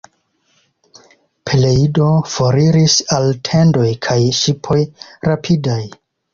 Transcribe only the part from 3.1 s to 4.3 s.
al tendoj kaj